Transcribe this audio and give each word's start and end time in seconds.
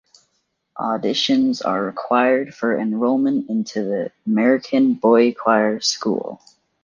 Auditions 0.79 1.63
are 1.63 1.83
required 1.85 2.55
for 2.55 2.75
enrollment 2.75 3.47
into 3.51 3.83
The 3.83 4.11
American 4.25 4.95
Boychoir 4.95 5.79
School. 5.83 6.41